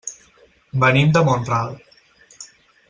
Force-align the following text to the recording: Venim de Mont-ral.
Venim 0.83 1.13
de 1.19 1.23
Mont-ral. 1.29 1.77